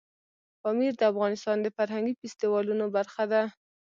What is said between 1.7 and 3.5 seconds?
فرهنګي فستیوالونو برخه ده.